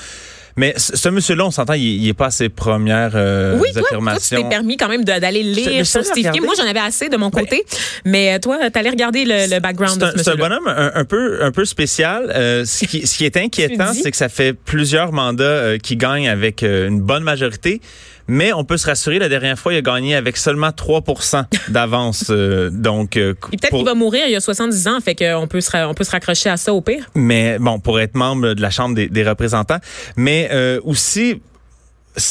[0.60, 3.82] Mais ce monsieur-là, on s'entend, il, il est pas à ses premières euh, Oui, toi,
[3.82, 4.41] toi, tu affirmations.
[4.41, 6.39] t'es permis quand même d'aller lire regarder.
[6.39, 7.63] Moi, j'en avais assez de mon côté.
[8.06, 11.06] Mais euh, toi, t'allais regarder le, le background de ce c'est un bonhomme un, un
[11.06, 12.32] peu un peu spécial.
[12.34, 16.00] Euh, ce, qui, ce qui est inquiétant, c'est que ça fait plusieurs mandats euh, qu'il
[16.00, 17.80] gagne avec une bonne majorité.
[18.28, 22.26] Mais on peut se rassurer, la dernière fois, il a gagné avec seulement 3% d'avance.
[22.30, 25.48] euh, donc, euh, peut-être pour- qu'il va mourir il y a 70 ans, fait qu'on
[25.48, 27.06] peut se, on peut se raccrocher à ça au pire.
[27.16, 29.80] mais bon, pour être membre de la Chambre des, des représentants.
[30.18, 31.42] Mais euh, aussi,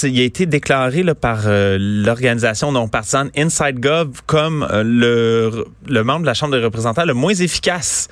[0.02, 5.64] il a été déclaré là, par euh, l'organisation non partisane Inside Gov comme euh, le,
[5.88, 8.08] le membre de la Chambre des représentants le moins efficace.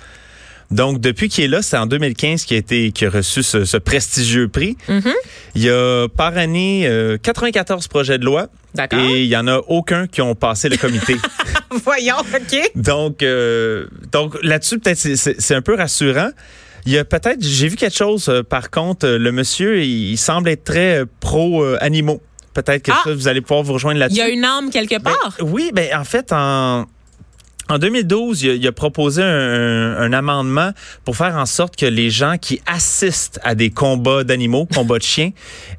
[0.74, 3.76] Donc, depuis qu'il est là, c'est en 2015 qu'il a, été, a reçu ce, ce
[3.76, 4.76] prestigieux prix.
[4.88, 5.12] Mm-hmm.
[5.54, 8.98] Il y a par année euh, 94 projets de loi D'accord.
[8.98, 11.16] et il y en a aucun qui ont passé le comité.
[11.84, 12.70] Voyons, OK.
[12.74, 16.30] Donc, euh, donc là-dessus, peut-être c'est- un peu rassurant.
[16.86, 18.28] Il y a peut-être, j'ai vu quelque chose.
[18.28, 22.20] euh, par contre, euh, le monsieur, il, il semble être très euh, pro euh, animaux.
[22.52, 23.00] Peut-être que Ah!
[23.04, 24.18] ça, vous allez pouvoir vous rejoindre Il là-dessus.
[24.18, 25.36] y a une âme quelque Ben, part?
[25.40, 26.84] oui, ben en fait, en
[27.68, 30.72] en 2012, il a, proposé un, amendement
[31.04, 35.02] pour faire en sorte que les gens qui assistent à des combats d'animaux, combats de
[35.02, 35.30] chiens,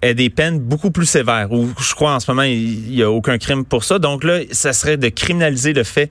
[0.02, 1.52] aient des peines beaucoup plus sévères.
[1.52, 4.00] Ou je crois en ce moment, il n'y a aucun crime pour ça.
[4.00, 6.10] Donc là, ça serait de criminaliser le fait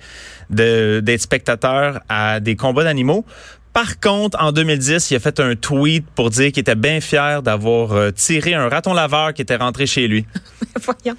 [0.48, 3.24] d'être spectateur à des combats d'animaux.
[3.72, 7.42] Par contre, en 2010, il a fait un tweet pour dire qu'il était bien fier
[7.42, 10.24] d'avoir euh, tiré un raton laveur qui était rentré chez lui.
[10.80, 11.16] Voyons.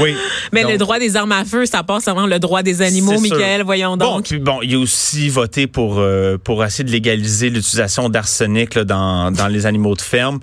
[0.00, 0.14] Oui.
[0.52, 3.12] Mais Donc- le droit des armes à feu, ça passe avant le droit des animaux,
[3.12, 3.20] sûr.
[3.20, 3.62] Michael.
[3.62, 4.24] Voyons Bon, donc.
[4.24, 9.30] puis bon, il a aussi voté pour euh, pour essayer de légaliser l'utilisation d'arsenic dans
[9.30, 10.40] dans les animaux de ferme.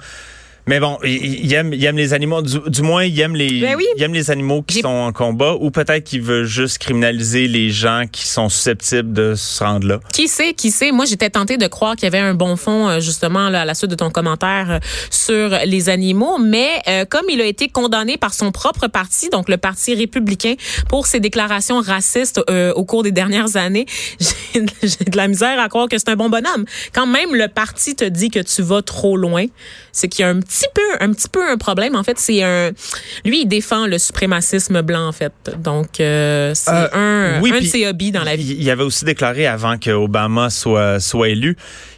[0.67, 3.62] Mais bon, il, il aime il aime les animaux du, du moins il aime les
[3.62, 3.86] Ben oui.
[3.98, 7.69] il aime les animaux qui sont en combat ou peut-être qu'il veut juste criminaliser les
[7.72, 10.00] gens qui sont susceptibles de se rendre là.
[10.13, 10.91] Qui sait, qui sait?
[10.91, 13.65] Moi, j'étais tentée de croire qu'il y avait un bon fond, euh, justement, là, à
[13.65, 16.38] la suite de ton commentaire euh, sur les animaux.
[16.38, 20.54] Mais euh, comme il a été condamné par son propre parti, donc le Parti républicain,
[20.88, 23.86] pour ses déclarations racistes euh, au cours des dernières années,
[24.54, 26.65] j'ai de- j'ai de la misère à croire que c'est un bon bonhomme.
[26.93, 29.45] Quand même le parti te dit que tu vas trop loin,
[29.91, 31.95] c'est qu'il y a un petit peu, un petit peu un problème.
[31.95, 32.72] En fait, c'est un,
[33.26, 35.32] lui, il défend le suprémacisme blanc, en fait.
[35.58, 36.88] Donc, euh, c'est Euh,
[37.38, 38.43] un, oui, un de ses hobbies dans la vie.
[38.58, 41.56] Il, il avait aussi déclaré avant que Obama soit soit élu,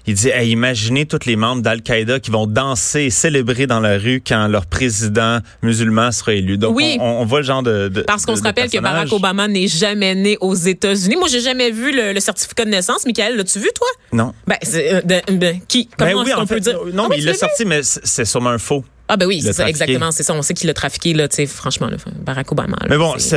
[0.07, 3.97] il dit hey, imaginez tous les membres d'Al-Qaïda qui vont danser et célébrer dans la
[3.97, 6.57] rue quand leur président musulman sera élu.
[6.57, 6.97] Donc Oui.
[6.99, 8.77] on, on voit le genre de, de Parce qu'on se rappelle que.
[8.79, 11.15] Barack Obama n'est jamais né aux États-Unis.
[11.17, 13.05] Moi, j'ai jamais vu le, le certificat de naissance.
[13.05, 13.87] Michael, l'as-tu vu, toi?
[14.11, 14.33] Non.
[14.47, 15.87] Ben, c'est, euh, de- de- qui?
[15.97, 16.79] Comment Ben oui, en peut dire?
[16.93, 18.83] non, Ah mais oui, il l'a sorti, mais c'est sûrement un faux.
[19.13, 20.09] Ah ben oui, c'est ça, exactement.
[20.11, 20.33] C'est ça.
[20.33, 22.77] On sait qu'il l'a trafiqué, là, franchement, là, Barack Obama.
[22.79, 23.35] là, Mais bon, c'est-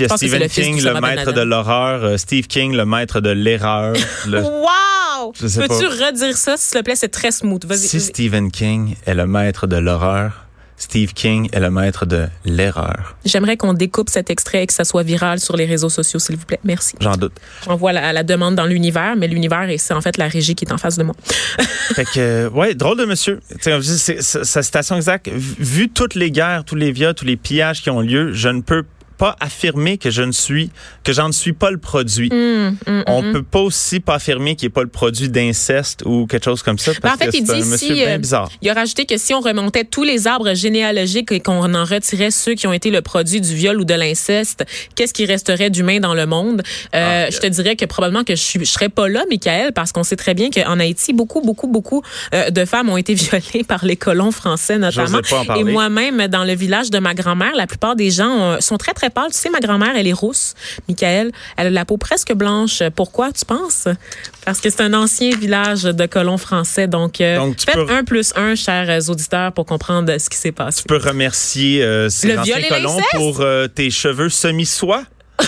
[0.00, 3.94] y a Stephen King, le maître de l'horreur, euh, Steve King, le maître de l'erreur.
[4.26, 5.32] le- Wow!
[5.32, 6.96] Peux-tu redire ça, s'il te plaît?
[6.96, 7.64] C'est très smooth.
[7.64, 7.78] Vas-y.
[7.88, 8.00] si.
[8.00, 10.44] Stephen King est le maître de l'horreur,
[10.76, 13.16] Steve King est le maître de l'erreur.
[13.24, 16.36] J'aimerais qu'on découpe cet extrait et que ça soit viral sur les réseaux sociaux, s'il
[16.36, 16.60] vous plaît.
[16.64, 16.94] Merci.
[17.00, 17.32] J'en doute.
[17.64, 20.72] J'envoie la, la demande dans l'univers, mais l'univers, c'est en fait la régie qui est
[20.72, 21.14] en face de moi.
[21.94, 23.40] Fait que, euh, ouais, drôle de monsieur.
[23.60, 27.90] Sa citation exacte, vu vu toutes les guerres, tous les viols, tous les pillages qui
[27.90, 28.84] ont lieu, je ne peux
[29.16, 30.70] pas affirmer que je ne suis,
[31.02, 32.30] que j'en ne suis pas le produit.
[32.32, 33.32] Hum, hum, On hum.
[33.32, 36.78] peut pas aussi pas affirmer qu'il n'est pas le produit d'inceste ou quelque chose comme
[36.78, 36.92] ça.
[36.92, 38.50] Ben, Parce en fait, que il c'est un dit monsieur si, bien bizarre.
[38.62, 42.30] Il a rajouté que si on remontait tous les arbres généalogiques et qu'on en retirait
[42.30, 46.00] ceux qui ont été le produit du viol ou de l'inceste, qu'est-ce qui resterait d'humain
[46.00, 46.62] dans le monde?
[46.94, 49.92] Euh, Ah, je te dirais que probablement que je, je serais pas là, Michael, parce
[49.92, 52.02] qu'on sait très bien qu'en Haïti, beaucoup, beaucoup, beaucoup
[52.34, 55.20] euh, de femmes ont été violées par les colons français notamment.
[55.28, 55.54] Pas en.
[55.56, 58.92] Et moi-même, dans le village de ma grand-mère, la plupart des gens euh, sont très,
[58.92, 60.54] très Tu sais, ma grand-mère, elle est rousse.
[60.88, 62.82] Michael, elle a la peau presque blanche.
[62.94, 63.88] Pourquoi, tu penses?
[64.44, 66.86] Parce que c'est un ancien village de colons français.
[66.88, 70.36] Donc, euh, Donc, tu faites peux- un plus un, chers auditeurs, pour comprendre ce qui
[70.36, 70.82] s'est passé.
[70.82, 75.04] Tu peux remercier euh, ces Le anciens colons pour euh, tes cheveux semi-soie.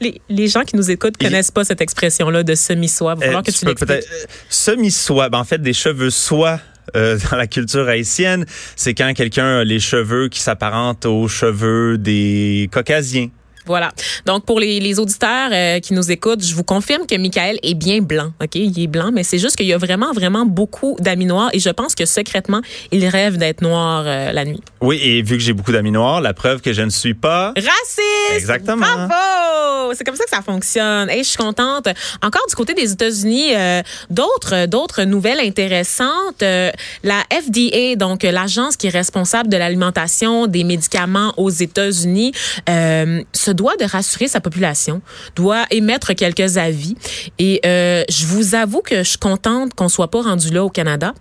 [0.00, 3.14] Les, les gens qui nous écoutent connaissent pas cette expression-là de semi-soie.
[3.16, 3.90] Il va falloir Euh, que tu tu l'expliques.
[3.90, 6.60] euh, Semi-soie, ben, en fait, des cheveux soie
[6.94, 8.46] euh, dans la culture haïtienne.
[8.76, 13.28] C'est quand quelqu'un a les cheveux qui s'apparentent aux cheveux des caucasiens.
[13.66, 13.90] Voilà.
[14.24, 17.74] Donc pour les, les auditeurs euh, qui nous écoutent, je vous confirme que Michael est
[17.74, 18.32] bien blanc.
[18.40, 21.50] Ok, il est blanc, mais c'est juste qu'il y a vraiment vraiment beaucoup d'amis noirs
[21.52, 22.60] et je pense que secrètement
[22.92, 24.62] il rêve d'être noir euh, la nuit.
[24.80, 27.52] Oui, et vu que j'ai beaucoup d'amis noirs, la preuve que je ne suis pas
[27.56, 28.36] Raciste.
[28.36, 28.86] Exactement.
[28.86, 29.85] Bravo.
[29.96, 31.10] C'est comme ça que ça fonctionne.
[31.10, 31.88] Et je suis contente.
[32.22, 36.42] Encore du côté des États-Unis, euh, d'autres nouvelles intéressantes.
[36.42, 36.70] Euh,
[37.02, 42.32] la FDA, donc l'agence qui est responsable de l'alimentation des médicaments aux États-Unis,
[42.68, 45.00] euh, se doit de rassurer sa population,
[45.34, 46.96] doit émettre quelques avis.
[47.38, 51.14] Et je vous avoue que je suis contente qu'on soit pas rendu là au Canada.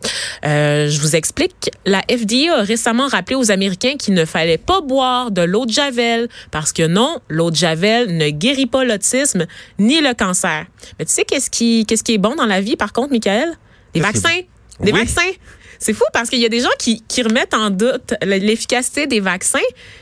[0.44, 1.72] Je vous explique.
[1.86, 5.72] La FDA a récemment rappelé aux Américains qu'il ne fallait pas boire de l'eau de
[5.72, 9.46] javel parce que non, l'eau de javel ne guérit pas l'autisme
[9.80, 10.66] ni le cancer.
[11.00, 13.50] Mais tu sais qu'est-ce qui qu'est-ce qui est bon dans la vie par contre, Michael?
[13.94, 14.42] Des vaccins.
[14.80, 15.00] Des Oui.
[15.00, 15.32] vaccins.
[15.80, 19.20] C'est fou parce qu'il y a des gens qui, qui remettent en doute l'efficacité des
[19.20, 19.60] vaccins,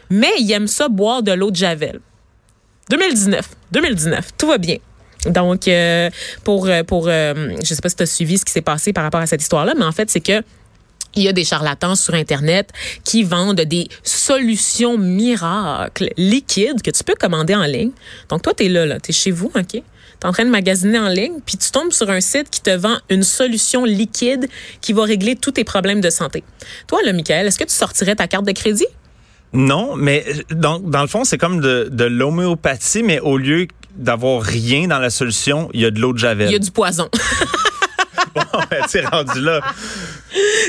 [0.10, 2.00] mais ils aiment ça boire de l'eau de javel.
[2.90, 3.48] 2019.
[3.72, 4.30] 2019.
[4.38, 4.78] Tout va bien.
[5.26, 6.10] Donc, euh,
[6.44, 8.92] pour, euh, pour euh, je sais pas si tu as suivi ce qui s'est passé
[8.94, 10.44] par rapport à cette histoire-là, mais en fait, c'est que
[11.16, 12.70] il y a des charlatans sur Internet
[13.04, 17.92] qui vendent des solutions miracles liquides que tu peux commander en ligne.
[18.30, 19.72] Donc, toi, tu es là, là tu es chez vous, OK?
[19.72, 22.62] Tu es en train de magasiner en ligne, puis tu tombes sur un site qui
[22.62, 24.48] te vend une solution liquide
[24.82, 26.44] qui va régler tous tes problèmes de santé.
[26.88, 28.88] Toi, là, Michael, est-ce que tu sortirais ta carte de crédit?
[29.54, 34.42] Non, mais donc dans le fond, c'est comme de, de l'homéopathie, mais au lieu d'avoir
[34.42, 36.50] rien dans la solution, il y a de l'eau de javel.
[36.50, 37.08] Il y a du poison.
[38.36, 39.62] Bon, ben, rendu là.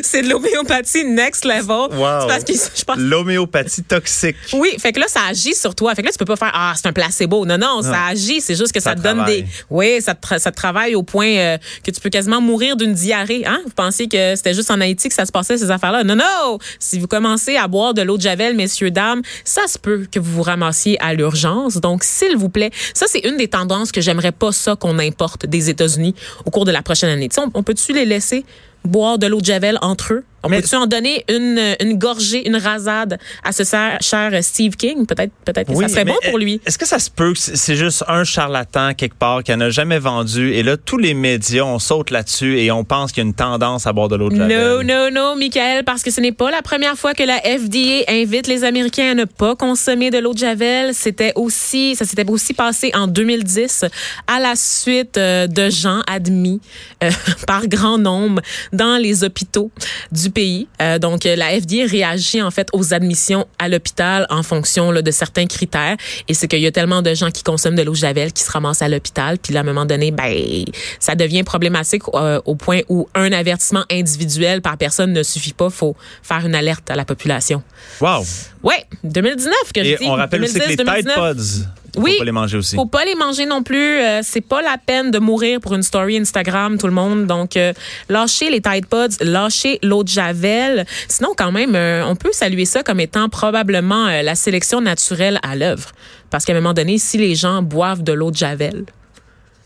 [0.02, 1.96] c'est de l'homéopathie next level.
[1.96, 2.26] Wow.
[2.28, 4.36] Parce que je pense L'homéopathie toxique.
[4.52, 5.94] Oui, fait que là, ça agit sur toi.
[5.94, 7.46] Fait que là, tu peux pas faire Ah, c'est un placebo.
[7.46, 8.40] Non, non, ça agit.
[8.40, 9.46] C'est juste que ça, Ça te donne des.
[9.70, 12.92] Oui, ça te, ça te travaille au point euh, que tu peux quasiment mourir d'une
[12.92, 13.44] diarrhée.
[13.46, 13.60] Hein?
[13.64, 16.04] Vous pensiez que c'était juste en Haïti que ça se passait, ces affaires-là?
[16.04, 16.58] Non, non!
[16.78, 20.18] Si vous commencez à boire de l'eau de Javel, messieurs, dames, ça se peut que
[20.18, 21.76] vous vous ramassiez à l'urgence.
[21.76, 25.46] Donc, s'il vous plaît, ça, c'est une des tendances que j'aimerais pas ça qu'on importe
[25.46, 27.28] des États-Unis au cours de la prochaine année.
[27.28, 28.44] Tu sais, on, on peut-tu les laisser
[28.84, 30.24] boire de l'eau de Javel entre eux?
[30.44, 35.06] On Mais- peut-tu en donner une, une gorgée, une rasade à ce cher, Steve King?
[35.06, 36.60] Peut-être peut-être que ça serait bon pour lui.
[36.66, 39.70] Est-ce que ça se peut que c'est juste un charlatan quelque part qui en a
[39.70, 43.26] jamais vendu et là tous les médias on saute là-dessus et on pense qu'il y
[43.26, 44.58] a une tendance à boire de l'eau de javel?
[44.58, 48.04] Non, non, non, Michael, parce que ce n'est pas la première fois que la FDA
[48.08, 50.94] invite les Américains à ne pas consommer de l'eau de Javel.
[50.94, 53.84] C'était aussi, ça s'était aussi passé en 2010
[54.26, 56.60] à la suite euh, de gens admis
[57.02, 57.10] euh,
[57.46, 59.70] par grand nombre dans les hôpitaux
[60.12, 60.68] du pays.
[60.82, 65.00] Euh, donc, euh, la FDA réagit en fait aux admissions à l'hôpital en fonction là,
[65.00, 65.96] de certains critères.
[66.28, 68.50] Et c'est qu'il y a tellement de gens qui consomment de l'eau Javel qui se
[68.50, 69.38] ramassent à l'hôpital.
[69.38, 70.64] Puis là, à un moment donné, ben,
[71.00, 75.70] ça devient problématique euh, au point où un avertissement individuel par personne ne suffit pas.
[75.70, 77.62] faut faire une alerte à la population.
[78.00, 78.24] Wow.
[78.62, 80.04] Ouais, 2019 que je Et dis.
[80.06, 81.66] on rappelle aussi que les 2010, Tide 2019.
[81.94, 82.18] Pods, faut Oui.
[82.18, 82.76] pas les manger aussi.
[82.76, 83.98] Faut pas les manger non plus.
[84.00, 87.26] Euh, c'est pas la peine de mourir pour une story Instagram, tout le monde.
[87.26, 87.72] Donc, euh,
[88.08, 90.84] lâchez les Tide Pods, lâchez l'eau de Javel.
[91.08, 95.38] Sinon, quand même, euh, on peut saluer ça comme étant probablement euh, la sélection naturelle
[95.42, 95.90] à l'œuvre.
[96.30, 98.84] Parce qu'à un moment donné, si les gens boivent de l'eau de Javel,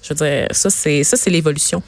[0.02, 1.82] je veux dire, ça, c'est ça, c'est l'évolution.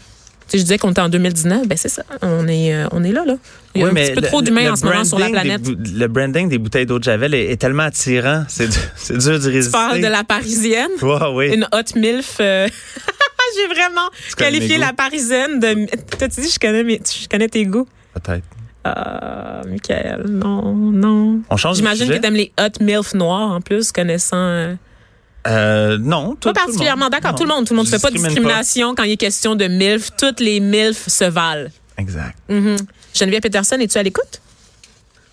[0.53, 2.03] Je disais qu'on était en 2019, ben c'est ça.
[2.23, 3.35] On est, euh, on est là, là.
[3.75, 5.19] Il y a Oui, un mais petit peu le- trop d'humains en ce moment sur
[5.19, 5.63] la planète.
[5.63, 9.17] des le branding des bouteilles d'eau de javel est, est tellement attirant, c'est du- c'est
[9.17, 9.79] dur d'y résister.
[9.79, 10.91] Tu parles de la parisienne?
[11.35, 11.55] Oui.
[11.55, 12.39] Une hot milf.
[12.41, 12.67] euh,
[13.57, 15.87] J'ai vraiment qualifié la parisienne de.
[16.19, 17.87] T'as-tu dit, je connais, mes- je connais tes goûts?
[18.15, 18.45] Peut-être.
[18.85, 21.41] Ah, Michael, non, non.
[21.51, 24.77] On change de J'imagine que t'aimes les hot milf noirs en plus, connaissant.
[25.47, 27.35] Euh, non, tout, pas particulièrement d'accord.
[27.35, 29.57] Tout le monde, tout le monde ne fait pas de discrimination quand il est question
[29.57, 30.11] de milf.
[30.19, 31.71] Toutes les milf se valent.
[31.97, 32.37] Exact.
[32.49, 32.77] Mhm.
[33.15, 34.41] Geneviève Peterson, es-tu à l'écoute?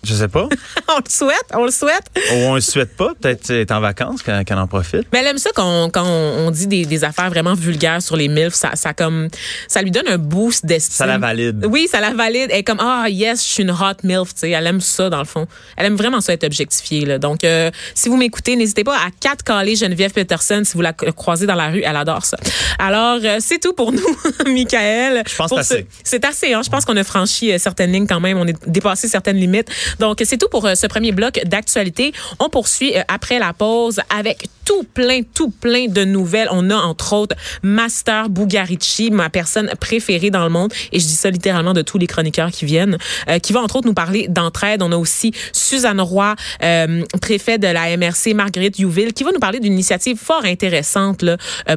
[0.04, 0.48] Je sais pas.
[0.88, 2.04] on le souhaite, on le souhaite.
[2.32, 3.12] Ou on ne souhaite pas.
[3.20, 5.06] Peut-être est en vacances, qu'elle en profite.
[5.12, 8.28] Mais elle aime ça quand, quand on, dit des, des affaires vraiment vulgaires sur les
[8.28, 8.54] MILF.
[8.54, 9.28] Ça, ça, comme,
[9.66, 10.94] ça lui donne un boost d'estime.
[10.94, 11.66] Ça la valide.
[11.68, 12.48] Oui, ça la valide.
[12.50, 14.34] Elle est comme, ah, yes, je suis une hot MILF.
[14.34, 14.50] tu sais.
[14.50, 15.46] Elle aime ça, dans le fond.
[15.76, 17.04] Elle aime vraiment ça être objectifiée.
[17.04, 17.18] Là.
[17.18, 20.92] Donc, euh, si vous m'écoutez, n'hésitez pas à quatre caler Geneviève Peterson si vous la
[20.92, 21.82] croisez dans la rue.
[21.84, 22.36] Elle adore ça.
[22.78, 25.22] Alors, euh, c'est tout pour nous, Michael.
[25.28, 25.86] Je pense que c'est ce- assez.
[26.04, 26.52] c'est assez.
[26.54, 26.62] Hein?
[26.64, 28.38] Je pense qu'on a franchi euh, certaines lignes quand même.
[28.38, 29.68] On a dépassé certaines limites.
[29.98, 32.12] Donc, c'est tout pour euh, ce premier bloc d'actualité.
[32.38, 36.48] On poursuit euh, après la pause avec tout plein, tout plein de nouvelles.
[36.50, 40.72] On a entre autres Master Bugarici, ma personne préférée dans le monde.
[40.92, 42.98] Et je dis ça littéralement de tous les chroniqueurs qui viennent,
[43.30, 44.82] euh, qui va entre autres nous parler d'entraide.
[44.82, 49.40] On a aussi Suzanne Roy, euh, préfet de la MRC, Marguerite Youville, qui va nous
[49.40, 51.24] parler d'une initiative fort intéressante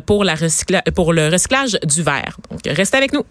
[0.06, 0.26] pour,
[0.96, 2.38] pour le recyclage du verre.
[2.50, 3.24] Donc, restez avec nous.